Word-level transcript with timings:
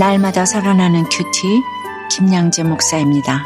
날마다 0.00 0.46
살아나는 0.46 1.04
큐티 1.10 1.60
김양재 2.10 2.62
목사입니다. 2.62 3.44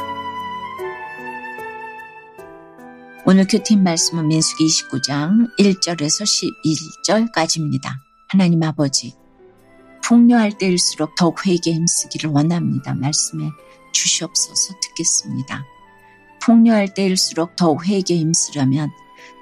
오늘 3.27 3.45
큐티 3.49 3.75
말씀은 3.75 4.29
민수기 4.29 4.65
29장 4.65 5.51
1절에서 5.59 6.23
11절까지입니다. 7.03 7.89
하나님 8.29 8.63
아버지, 8.63 9.17
풍요할 10.05 10.57
때일수록 10.57 11.17
더욱 11.17 11.45
회개에 11.45 11.75
힘쓰기를 11.75 12.31
원합니다. 12.31 12.95
말씀에 12.95 13.51
주시옵소서 13.91 14.75
듣겠습니다. 14.81 15.65
풍요할 16.41 16.95
때일수록 16.95 17.57
더욱 17.57 17.85
회개에 17.85 18.17
힘쓰려면 18.17 18.93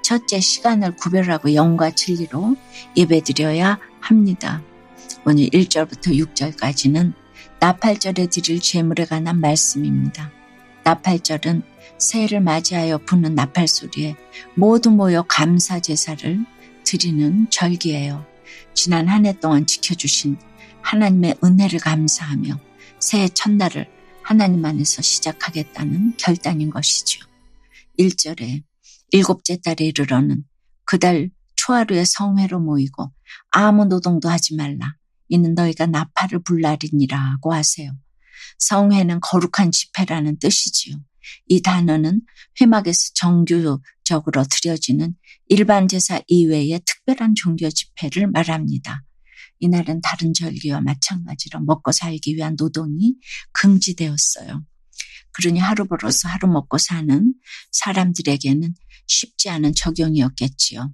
첫째 0.01 0.39
시간을 0.39 0.95
구별하고 0.95 1.53
영과 1.53 1.91
진리로 1.91 2.55
예배드려야 2.97 3.77
합니다. 3.99 4.63
오늘 5.25 5.45
1절부터 5.47 6.17
6절까지는 6.33 7.13
나팔절에 7.59 8.27
드릴 8.27 8.59
죄물에 8.59 9.05
관한 9.05 9.39
말씀입니다. 9.39 10.31
나팔절은 10.83 11.63
새해를 11.97 12.41
맞이하여 12.41 12.97
부는 12.99 13.35
나팔 13.35 13.67
소리에 13.67 14.15
모두 14.55 14.91
모여 14.91 15.23
감사 15.23 15.79
제사를 15.79 16.45
드리는 16.83 17.47
절기예요. 17.49 18.25
지난 18.73 19.07
한 19.07 19.25
해 19.25 19.33
동안 19.39 19.65
지켜주신 19.65 20.37
하나님의 20.81 21.35
은혜를 21.43 21.79
감사하며 21.79 22.59
새해 22.99 23.29
첫날을 23.29 23.87
하나님 24.21 24.63
안에서 24.65 25.01
시작하겠다는 25.01 26.15
결단인 26.17 26.69
것이죠. 26.69 27.25
1절에 27.99 28.63
일곱째 29.11 29.57
달에 29.57 29.85
이르러는 29.85 30.43
그달 30.85 31.29
초하루에 31.65 32.03
성회로 32.05 32.59
모이고 32.59 33.13
아무 33.51 33.85
노동도 33.85 34.29
하지 34.29 34.55
말라. 34.55 34.95
이는 35.29 35.53
너희가 35.53 35.85
나팔을 35.85 36.43
불날이니라고 36.43 37.53
하세요. 37.53 37.91
성회는 38.59 39.19
거룩한 39.21 39.71
집회라는 39.71 40.39
뜻이지요. 40.39 40.97
이 41.47 41.61
단어는 41.61 42.21
회막에서 42.59 43.11
정규적으로 43.15 44.43
드려지는 44.49 45.15
일반 45.47 45.87
제사 45.87 46.19
이외의 46.27 46.81
특별한 46.85 47.35
종교 47.35 47.69
집회를 47.69 48.27
말합니다. 48.27 49.03
이날은 49.59 50.01
다른 50.01 50.33
절기와 50.33 50.81
마찬가지로 50.81 51.61
먹고 51.61 51.93
살기 51.93 52.35
위한 52.35 52.57
노동이 52.57 53.15
금지되었어요. 53.53 54.65
그러니 55.31 55.59
하루 55.59 55.87
벌어서 55.87 56.27
하루 56.27 56.49
먹고 56.49 56.77
사는 56.77 57.33
사람들에게는 57.71 58.73
쉽지 59.07 59.49
않은 59.49 59.73
적용이었겠지요. 59.75 60.91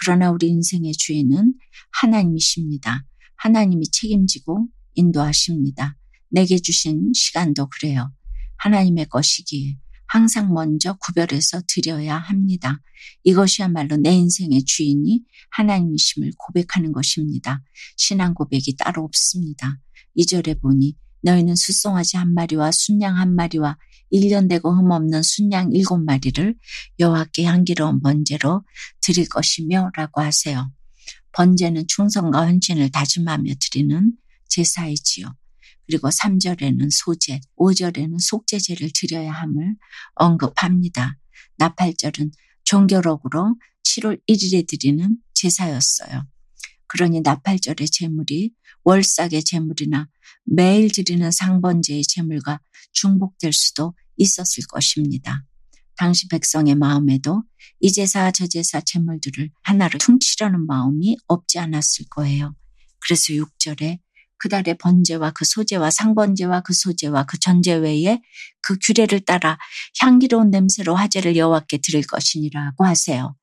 그러나 0.00 0.30
우리 0.30 0.48
인생의 0.48 0.92
주인은 0.92 1.54
하나님이십니다. 2.00 3.04
하나님이 3.36 3.90
책임지고 3.90 4.68
인도하십니다. 4.94 5.96
내게 6.30 6.58
주신 6.58 7.12
시간도 7.14 7.68
그래요. 7.68 8.12
하나님의 8.58 9.06
것이기에 9.06 9.76
항상 10.06 10.52
먼저 10.52 10.94
구별해서 10.94 11.62
드려야 11.66 12.16
합니다. 12.16 12.80
이것이야말로 13.24 13.96
내 13.96 14.14
인생의 14.14 14.64
주인이 14.64 15.22
하나님이심을 15.50 16.32
고백하는 16.38 16.92
것입니다. 16.92 17.62
신앙 17.96 18.34
고백이 18.34 18.76
따로 18.76 19.04
없습니다. 19.04 19.78
이절에 20.14 20.54
보니 20.54 20.96
너희는 21.22 21.56
수송아지 21.56 22.16
한 22.16 22.32
마리와 22.34 22.70
순양 22.72 23.16
한 23.16 23.34
마리와 23.34 23.76
1년 24.12 24.48
되고 24.48 24.74
흠없는 24.74 25.22
순양 25.22 25.72
일곱 25.72 25.98
마리를 25.98 26.54
여호와께 26.98 27.44
향기로운 27.44 28.00
번제로 28.00 28.64
드릴 29.00 29.28
것이며 29.28 29.90
라고 29.96 30.20
하세요. 30.20 30.70
번제는 31.32 31.84
충성과 31.88 32.46
헌신을 32.46 32.90
다짐하며 32.90 33.52
드리는 33.60 34.12
제사이지요. 34.48 35.34
그리고 35.86 36.08
3절에는 36.08 36.88
소제, 36.90 37.40
5절에는 37.56 38.18
속제제를 38.20 38.90
드려야 38.94 39.32
함을 39.32 39.76
언급합니다. 40.14 41.16
나팔절은 41.56 42.30
종교록으로 42.64 43.56
7월 43.84 44.20
1일에 44.28 44.66
드리는 44.66 45.16
제사였어요. 45.34 46.26
그러니 46.88 47.20
나팔절의 47.22 47.88
제물이 47.88 48.52
월삭의 48.84 49.44
제물이나 49.44 50.08
매일 50.44 50.90
드리는 50.90 51.30
상번제의 51.30 52.02
제물과 52.04 52.60
중복될 52.92 53.52
수도 53.52 53.94
있었을 54.16 54.64
것입니다. 54.68 55.44
당시 55.96 56.28
백성의 56.28 56.76
마음에도 56.76 57.42
이 57.80 57.92
제사 57.92 58.30
저 58.30 58.46
제사 58.46 58.80
제물들을 58.80 59.50
하나로 59.62 59.98
퉁치려는 59.98 60.66
마음이 60.66 61.16
없지 61.26 61.58
않았을 61.58 62.06
거예요. 62.10 62.54
그래서 63.00 63.32
6절에 63.32 63.98
그 64.38 64.48
달의 64.48 64.78
번제와 64.78 65.32
그 65.32 65.44
소제와 65.44 65.90
상번제와 65.90 66.60
그 66.60 66.72
소제와 66.72 67.24
그 67.24 67.38
전제 67.38 67.74
외에 67.74 68.20
그 68.62 68.76
규례를 68.80 69.20
따라 69.20 69.58
향기로운 70.00 70.50
냄새로 70.50 70.94
화제를 70.94 71.36
여호와께 71.36 71.78
드릴 71.78 72.06
것이니라고 72.06 72.84
하세요. 72.84 73.34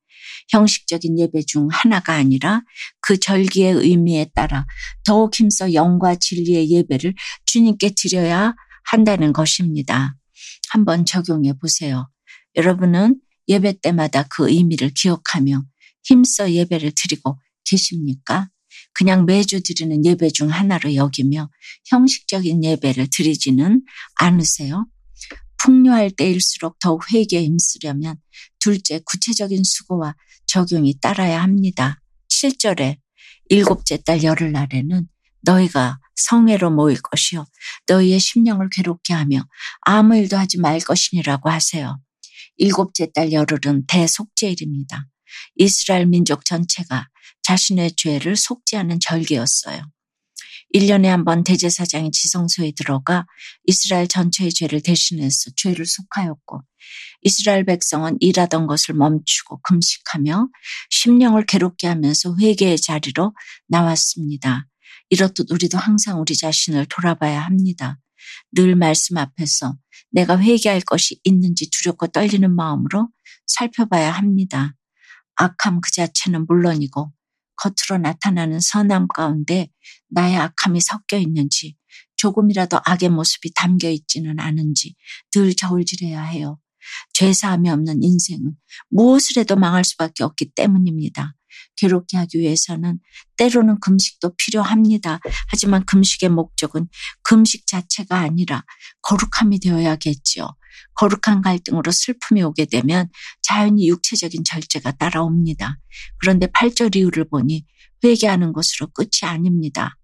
형식적인 0.49 1.19
예배 1.19 1.43
중 1.47 1.67
하나가 1.71 2.13
아니라 2.13 2.61
그 3.01 3.19
절기의 3.19 3.73
의미에 3.73 4.31
따라 4.33 4.65
더욱 5.03 5.33
힘써 5.33 5.73
영과 5.73 6.15
진리의 6.15 6.69
예배를 6.71 7.13
주님께 7.45 7.91
드려야 7.95 8.55
한다는 8.83 9.33
것입니다. 9.33 10.15
한번 10.69 11.05
적용해 11.05 11.53
보세요. 11.59 12.09
여러분은 12.55 13.19
예배 13.47 13.79
때마다 13.81 14.23
그 14.23 14.49
의미를 14.49 14.91
기억하며 14.93 15.63
힘써 16.03 16.51
예배를 16.51 16.91
드리고 16.95 17.39
계십니까? 17.63 18.49
그냥 18.93 19.25
매주 19.25 19.61
드리는 19.61 20.05
예배 20.05 20.29
중 20.29 20.49
하나로 20.49 20.95
여기며 20.95 21.49
형식적인 21.87 22.63
예배를 22.63 23.07
드리지는 23.11 23.83
않으세요? 24.15 24.87
풍요할 25.57 26.11
때일수록 26.11 26.79
더욱 26.79 27.11
회개에 27.11 27.43
힘쓰려면 27.43 28.17
둘째 28.65 28.99
구체적인 29.05 29.63
수고와 29.63 30.15
적용이 30.47 30.99
따라야 30.99 31.43
합니다. 31.43 32.01
7절에 32.29 32.97
일곱째 33.49 34.01
달 34.03 34.23
열흘 34.23 34.51
날에는 34.51 35.07
너희가 35.43 35.99
성회로 36.15 36.71
모일 36.71 36.99
것이요 36.99 37.45
너희의 37.87 38.19
심령을 38.19 38.69
괴롭게 38.71 39.13
하며 39.13 39.45
아무 39.81 40.15
일도 40.15 40.35
하지 40.35 40.57
말 40.57 40.79
것이니라고 40.79 41.51
하세요. 41.51 41.99
일곱째 42.57 43.11
달 43.13 43.31
열흘은 43.31 43.85
대속죄일입니다. 43.87 45.05
이스라엘 45.57 46.07
민족 46.07 46.43
전체가 46.43 47.07
자신의 47.43 47.91
죄를 47.97 48.35
속죄하는 48.35 48.99
절기였어요. 48.99 49.79
1년에 50.75 51.05
한 51.05 51.23
번 51.23 51.45
대제사장이 51.45 52.11
지성소에 52.11 52.73
들어가 52.75 53.25
이스라엘 53.63 54.07
전체의 54.09 54.51
죄를 54.51 54.81
대신해서 54.81 55.51
죄를 55.55 55.85
속하였고 55.85 56.61
이스라엘 57.21 57.63
백성은 57.63 58.17
일하던 58.19 58.67
것을 58.67 58.93
멈추고 58.95 59.61
금식하며 59.61 60.49
심령을 60.89 61.45
괴롭게 61.45 61.87
하면서 61.87 62.35
회개의 62.37 62.77
자리로 62.77 63.33
나왔습니다. 63.69 64.67
이렇듯 65.09 65.49
우리도 65.49 65.77
항상 65.77 66.19
우리 66.19 66.35
자신을 66.35 66.87
돌아봐야 66.87 67.39
합니다. 67.39 67.97
늘 68.51 68.75
말씀 68.75 69.17
앞에서 69.17 69.77
내가 70.11 70.37
회개할 70.37 70.81
것이 70.81 71.21
있는지 71.23 71.69
두렵고 71.69 72.07
떨리는 72.07 72.53
마음으로 72.53 73.09
살펴봐야 73.47 74.11
합니다. 74.11 74.75
악함 75.35 75.79
그 75.79 75.91
자체는 75.91 76.45
물론이고 76.47 77.14
겉으로 77.57 78.01
나타나는 78.01 78.59
선함 78.59 79.07
가운데 79.07 79.69
나의 80.09 80.35
악함이 80.37 80.81
섞여 80.81 81.17
있는지 81.17 81.75
조금이라도 82.17 82.79
악의 82.85 83.09
모습이 83.09 83.53
담겨 83.53 83.89
있지는 83.89 84.39
않은지 84.39 84.95
늘 85.31 85.55
저울질해야 85.55 86.21
해요. 86.23 86.59
죄사함이 87.13 87.69
없는 87.69 88.03
인생은 88.03 88.55
무엇을 88.89 89.37
해도 89.39 89.55
망할 89.55 89.83
수밖에 89.83 90.23
없기 90.23 90.51
때문입니다. 90.51 91.35
괴롭게 91.77 92.17
하기 92.17 92.39
위해서는 92.39 92.99
때로는 93.37 93.79
금식도 93.79 94.35
필요합니다. 94.37 95.19
하지만 95.47 95.85
금식의 95.85 96.29
목적은 96.29 96.87
금식 97.23 97.67
자체가 97.67 98.19
아니라 98.19 98.63
거룩함이 99.01 99.59
되어야겠지요. 99.59 100.55
거룩한 100.95 101.41
갈등으로 101.41 101.91
슬픔이 101.91 102.41
오게 102.43 102.65
되면 102.65 103.09
자연히 103.41 103.87
육체적인 103.89 104.43
절제가 104.43 104.91
따라옵니다. 104.93 105.77
그런데 106.19 106.47
8절 106.47 106.95
이유를 106.95 107.29
보니 107.29 107.65
회개하는 108.03 108.53
것으로 108.53 108.87
끝이 108.93 109.23
아닙니다. 109.23 109.97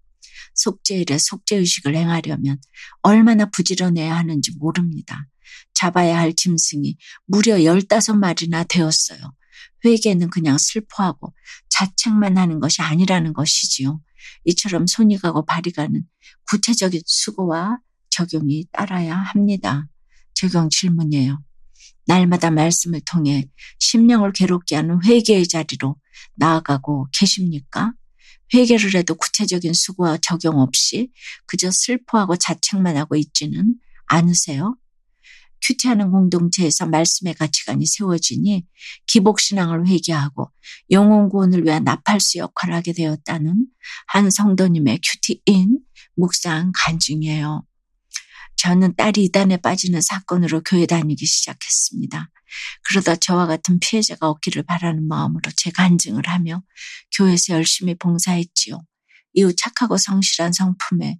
속죄일에 0.54 1.18
속죄의식을 1.18 1.96
행하려면 1.96 2.58
얼마나 3.02 3.46
부지런해야 3.46 4.14
하는지 4.14 4.52
모릅니다. 4.58 5.26
잡아야 5.74 6.18
할 6.18 6.34
짐승이 6.34 6.96
무려 7.26 7.56
15마리나 7.56 8.66
되었어요. 8.68 9.18
회개는 9.84 10.30
그냥 10.30 10.58
슬퍼하고 10.58 11.34
자책만 11.68 12.38
하는 12.38 12.60
것이 12.60 12.82
아니라는 12.82 13.32
것이지요. 13.32 14.00
이처럼 14.44 14.86
손이 14.86 15.18
가고 15.18 15.44
발이 15.44 15.72
가는 15.72 16.04
구체적인 16.48 17.02
수고와 17.06 17.78
적용이 18.10 18.66
따라야 18.72 19.16
합니다. 19.16 19.88
적용 20.34 20.68
질문이에요. 20.70 21.42
날마다 22.06 22.50
말씀을 22.50 23.00
통해 23.00 23.48
심령을 23.78 24.32
괴롭게 24.32 24.76
하는 24.76 25.02
회개의 25.04 25.46
자리로 25.46 25.96
나아가고 26.34 27.08
계십니까? 27.12 27.92
회개를 28.54 28.94
해도 28.94 29.14
구체적인 29.14 29.72
수고와 29.72 30.18
적용 30.18 30.58
없이 30.58 31.10
그저 31.46 31.70
슬퍼하고 31.70 32.36
자책만 32.36 32.96
하고 32.96 33.16
있지는 33.16 33.76
않으세요? 34.06 34.76
큐티하는 35.66 36.10
공동체에서 36.10 36.86
말씀의 36.86 37.34
가치관이 37.34 37.86
세워지니 37.86 38.66
기복신앙을 39.06 39.86
회개하고 39.86 40.50
영혼 40.90 41.28
구원을 41.28 41.64
위한 41.64 41.84
나팔수 41.84 42.38
역할을 42.38 42.74
하게 42.74 42.92
되었다는 42.92 43.66
한 44.08 44.30
성도님의 44.30 45.00
큐티인 45.02 45.78
묵상 46.16 46.72
간증이에요. 46.74 47.64
저는 48.56 48.94
딸이 48.96 49.24
이단에 49.24 49.56
빠지는 49.56 50.00
사건으로 50.00 50.62
교회 50.62 50.86
다니기 50.86 51.26
시작했습니다. 51.26 52.30
그러다 52.84 53.16
저와 53.16 53.46
같은 53.46 53.78
피해자가 53.80 54.28
없기를 54.28 54.62
바라는 54.64 55.08
마음으로 55.08 55.50
제 55.56 55.70
간증을 55.70 56.28
하며 56.28 56.62
교회에서 57.16 57.54
열심히 57.54 57.94
봉사했지요. 57.94 58.80
이후 59.32 59.54
착하고 59.56 59.96
성실한 59.96 60.52
성품에 60.52 61.18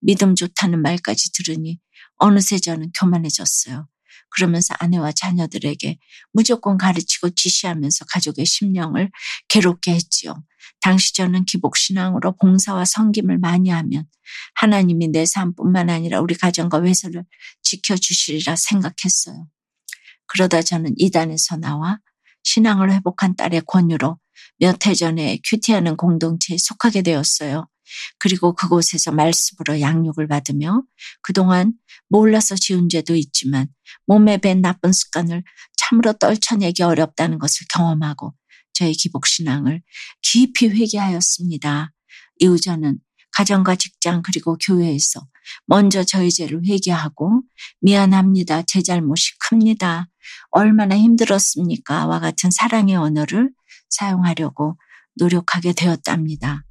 믿음 0.00 0.34
좋다는 0.34 0.82
말까지 0.82 1.32
들으니 1.32 1.78
어느새 2.22 2.58
저는 2.58 2.90
교만해졌어요. 2.98 3.88
그러면서 4.30 4.74
아내와 4.78 5.12
자녀들에게 5.12 5.98
무조건 6.32 6.78
가르치고 6.78 7.30
지시하면서 7.30 8.06
가족의 8.06 8.46
심령을 8.46 9.10
괴롭게 9.48 9.92
했지요. 9.92 10.42
당시 10.80 11.14
저는 11.14 11.44
기복신앙으로 11.44 12.36
봉사와 12.36 12.84
성김을 12.84 13.38
많이 13.38 13.70
하면 13.70 14.04
하나님이 14.54 15.08
내 15.08 15.26
삶뿐만 15.26 15.90
아니라 15.90 16.20
우리 16.20 16.34
가정과 16.34 16.82
회사를 16.84 17.24
지켜주시리라 17.62 18.56
생각했어요. 18.56 19.48
그러다 20.26 20.62
저는 20.62 20.94
이단에서 20.96 21.56
나와 21.56 21.98
신앙을 22.44 22.92
회복한 22.92 23.36
딸의 23.36 23.62
권유로 23.66 24.18
몇 24.58 24.86
해 24.86 24.94
전에 24.94 25.40
큐티하는 25.44 25.96
공동체에 25.96 26.56
속하게 26.58 27.02
되었어요. 27.02 27.68
그리고 28.18 28.54
그곳에서 28.54 29.12
말씀으로 29.12 29.80
양육을 29.80 30.28
받으며 30.28 30.82
그동안 31.22 31.74
몰라서 32.08 32.54
지은 32.54 32.88
죄도 32.88 33.14
있지만 33.14 33.68
몸에 34.06 34.38
밴 34.38 34.60
나쁜 34.60 34.92
습관을 34.92 35.42
참으로 35.76 36.12
떨쳐내기 36.14 36.82
어렵다는 36.82 37.38
것을 37.38 37.66
경험하고 37.70 38.34
저의 38.74 38.92
기복신앙을 38.94 39.82
깊이 40.22 40.68
회개하였습니다. 40.68 41.92
이후 42.38 42.58
저는 42.58 42.98
가정과 43.32 43.76
직장 43.76 44.22
그리고 44.22 44.56
교회에서 44.58 45.26
먼저 45.66 46.04
저희 46.04 46.30
죄를 46.30 46.62
회개하고 46.66 47.42
미안합니다. 47.80 48.62
제 48.62 48.82
잘못이 48.82 49.38
큽니다. 49.38 50.08
얼마나 50.50 50.96
힘들었습니까? 50.96 52.06
와 52.06 52.20
같은 52.20 52.50
사랑의 52.50 52.96
언어를 52.96 53.50
사용하려고 53.88 54.78
노력하게 55.16 55.72
되었답니다. 55.72 56.64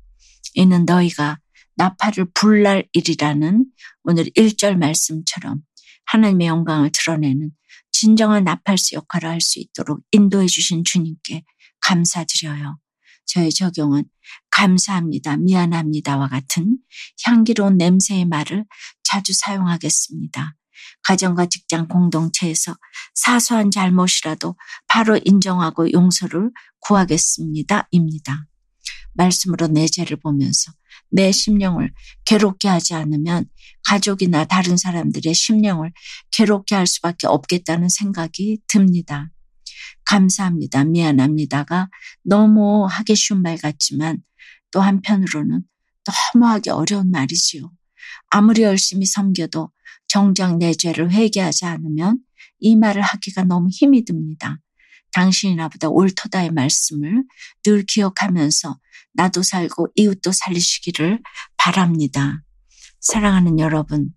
이는 0.53 0.85
너희가 0.85 1.39
나팔을 1.75 2.27
불날 2.33 2.87
일이라는 2.93 3.65
오늘 4.03 4.25
1절 4.25 4.77
말씀처럼 4.77 5.61
하나님의 6.05 6.47
영광을 6.47 6.91
드러내는 6.91 7.51
진정한 7.91 8.43
나팔수 8.43 8.95
역할을 8.95 9.29
할 9.29 9.41
수 9.41 9.59
있도록 9.59 10.01
인도해 10.11 10.47
주신 10.47 10.83
주님께 10.83 11.43
감사드려요. 11.81 12.77
저의 13.25 13.51
적용은 13.51 14.03
감사합니다, 14.49 15.37
미안합니다와 15.37 16.27
같은 16.27 16.77
향기로운 17.25 17.77
냄새의 17.77 18.25
말을 18.25 18.65
자주 19.03 19.33
사용하겠습니다. 19.33 20.55
가정과 21.03 21.47
직장 21.47 21.87
공동체에서 21.87 22.75
사소한 23.13 23.71
잘못이라도 23.71 24.55
바로 24.87 25.19
인정하고 25.23 25.91
용서를 25.91 26.51
구하겠습니다. 26.81 27.87
입니다. 27.91 28.45
말씀으로 29.13 29.67
내 29.67 29.87
죄를 29.87 30.17
보면서 30.17 30.71
내 31.09 31.31
심령을 31.31 31.93
괴롭게 32.25 32.67
하지 32.67 32.93
않으면 32.93 33.45
가족이나 33.83 34.45
다른 34.45 34.77
사람들의 34.77 35.33
심령을 35.33 35.91
괴롭게 36.31 36.75
할 36.75 36.87
수밖에 36.87 37.27
없겠다는 37.27 37.89
생각이 37.89 38.59
듭니다. 38.67 39.29
감사합니다. 40.05 40.83
미안합니다가 40.85 41.89
너무 42.23 42.85
하기 42.85 43.15
쉬운 43.15 43.41
말 43.41 43.57
같지만 43.57 44.21
또 44.71 44.81
한편으로는 44.81 45.63
너무 46.03 46.47
하기 46.47 46.69
어려운 46.69 47.11
말이지요. 47.11 47.71
아무리 48.29 48.63
열심히 48.63 49.05
섬겨도 49.05 49.71
정작 50.07 50.57
내 50.57 50.73
죄를 50.73 51.11
회개하지 51.11 51.65
않으면 51.65 52.19
이 52.59 52.75
말을 52.75 53.01
하기가 53.01 53.43
너무 53.43 53.69
힘이 53.69 54.05
듭니다. 54.05 54.59
당신이 55.13 55.55
나보다 55.55 55.89
옳도다의 55.89 56.51
말씀을 56.51 57.23
늘 57.63 57.83
기억하면서 57.85 58.79
나도 59.13 59.43
살고 59.43 59.89
이웃도 59.95 60.31
살리시기를 60.31 61.21
바랍니다. 61.57 62.43
사랑하는 62.99 63.59
여러분, 63.59 64.09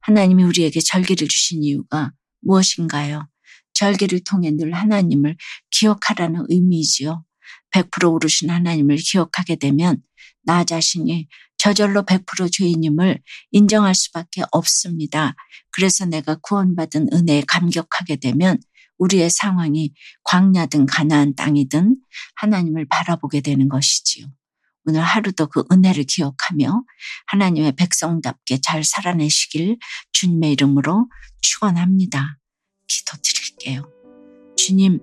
하나님이 0.00 0.44
우리에게 0.44 0.80
절기를 0.80 1.28
주신 1.28 1.62
이유가 1.64 2.12
무엇인가요? 2.40 3.28
절기를 3.74 4.20
통해 4.24 4.50
늘 4.50 4.72
하나님을 4.74 5.36
기억하라는 5.70 6.46
의미이지요. 6.48 7.24
100% 7.70 8.12
오르신 8.12 8.50
하나님을 8.50 8.96
기억하게 8.96 9.56
되면 9.56 10.02
나 10.42 10.64
자신이 10.64 11.28
저절로 11.58 12.02
100% 12.02 12.50
죄인임을 12.52 13.20
인정할 13.50 13.94
수밖에 13.94 14.42
없습니다. 14.52 15.34
그래서 15.70 16.06
내가 16.06 16.36
구원받은 16.36 17.08
은혜에 17.12 17.42
감격하게 17.46 18.16
되면 18.16 18.58
우리의 18.98 19.30
상황이 19.30 19.92
광야든 20.24 20.86
가나안 20.86 21.34
땅이든 21.34 21.96
하나님을 22.36 22.86
바라보게 22.88 23.40
되는 23.40 23.68
것이지요. 23.68 24.26
오늘 24.84 25.02
하루도 25.02 25.48
그 25.48 25.64
은혜를 25.70 26.04
기억하며 26.04 26.82
하나님의 27.26 27.72
백성답게 27.72 28.60
잘 28.62 28.84
살아내시길 28.84 29.78
주님의 30.12 30.52
이름으로 30.52 31.08
축원합니다. 31.42 32.38
기도드릴게요. 32.88 33.82
주님, 34.56 35.00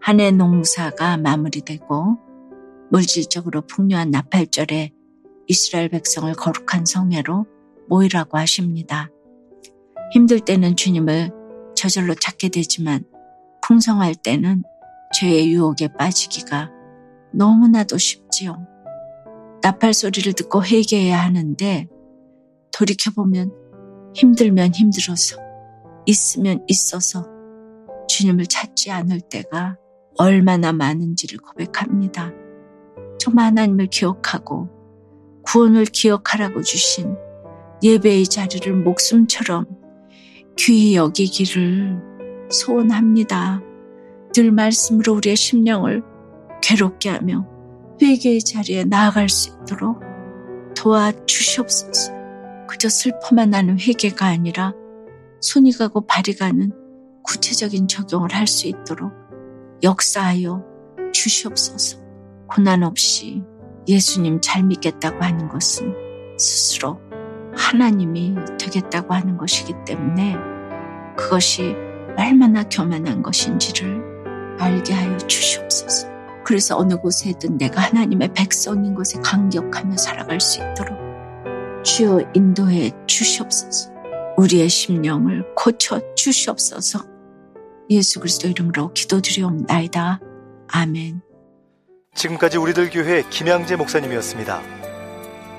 한 0.00 0.20
해 0.20 0.30
농사가 0.30 1.16
마무리되고 1.16 2.18
물질적으로 2.90 3.66
풍요한 3.66 4.10
나팔절에 4.10 4.92
이스라엘 5.48 5.88
백성을 5.88 6.32
거룩한 6.32 6.86
성회로 6.86 7.46
모이라고 7.88 8.38
하십니다. 8.38 9.10
힘들 10.12 10.40
때는 10.40 10.76
주님을 10.76 11.30
저절로 11.76 12.14
찾게 12.14 12.50
되지만 12.50 13.04
풍성할 13.70 14.16
때는 14.16 14.64
죄의 15.14 15.52
유혹에 15.52 15.86
빠지기가 15.96 16.72
너무나도 17.32 17.98
쉽지요. 17.98 18.66
나팔 19.62 19.94
소리를 19.94 20.32
듣고 20.32 20.64
회개해야 20.64 21.16
하는데 21.16 21.86
돌이켜보면 22.72 23.52
힘들면 24.16 24.74
힘들어서 24.74 25.36
있으면 26.04 26.64
있어서 26.66 27.24
주님을 28.08 28.46
찾지 28.46 28.90
않을 28.90 29.20
때가 29.20 29.76
얼마나 30.18 30.72
많은지를 30.72 31.38
고백합니다. 31.38 32.32
정말 33.20 33.46
하나님을 33.46 33.86
기억하고 33.86 34.68
구원을 35.44 35.84
기억하라고 35.84 36.62
주신 36.62 37.14
예배의 37.84 38.24
자리를 38.24 38.74
목숨처럼 38.82 39.66
귀히 40.56 40.96
여기기를 40.96 42.09
소원합니다. 42.50 43.62
늘 44.34 44.52
말씀으로 44.52 45.14
우리의 45.14 45.36
심령을 45.36 46.02
괴롭게 46.62 47.08
하며 47.08 47.46
회개의 48.00 48.40
자리에 48.40 48.84
나아갈 48.84 49.28
수 49.28 49.50
있도록 49.50 50.00
도와주시옵소서. 50.76 52.12
그저 52.68 52.88
슬퍼만 52.88 53.50
나는 53.50 53.78
회개가 53.78 54.26
아니라 54.26 54.72
손이 55.40 55.72
가고 55.72 56.06
발이 56.06 56.36
가는 56.36 56.72
구체적인 57.22 57.88
적용을 57.88 58.32
할 58.32 58.46
수 58.46 58.66
있도록 58.68 59.12
역사하여 59.82 60.64
주시옵소서. 61.12 61.98
고난 62.46 62.82
없이 62.82 63.42
예수님 63.88 64.40
잘 64.40 64.62
믿겠다고 64.64 65.22
하는 65.22 65.48
것은 65.48 65.94
스스로 66.38 67.00
하나님이 67.56 68.34
되겠다고 68.58 69.14
하는 69.14 69.36
것이기 69.36 69.74
때문에 69.86 70.36
그것이 71.16 71.74
얼마나 72.20 72.62
교만한 72.68 73.22
것인지를 73.22 74.56
알게 74.58 74.92
하여 74.92 75.16
주시옵소서. 75.18 76.08
그래서 76.44 76.76
어느 76.76 76.96
곳에든 76.96 77.58
내가 77.58 77.82
하나님의 77.82 78.32
백성인 78.34 78.94
것에 78.94 79.20
감격하며 79.20 79.96
살아갈 79.96 80.40
수 80.40 80.60
있도록 80.60 80.98
주여 81.84 82.20
인도해 82.34 82.90
주시옵소서. 83.06 83.90
우리의 84.36 84.68
심령을 84.68 85.54
고쳐 85.54 86.00
주시옵소서. 86.14 87.04
예수 87.90 88.20
그리스도 88.20 88.48
이름으로 88.48 88.92
기도드리옵나이다. 88.94 90.20
아멘. 90.68 91.20
지금까지 92.14 92.58
우리들 92.58 92.90
교회 92.90 93.22
김양재 93.28 93.76
목사님이었습니다. 93.76 94.62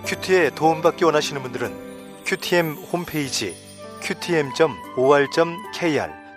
큐티에 0.05 0.51
도움받기 0.55 1.05
원하시는 1.05 1.41
분들은 1.41 2.23
큐티엠 2.25 2.73
홈페이지 2.91 3.55
qtm.or.kr 4.01 4.81